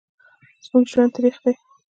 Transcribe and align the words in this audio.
زموږ 0.65 0.85
ژوند 0.91 1.11
تریخ 1.15 1.35
دی 1.43 1.53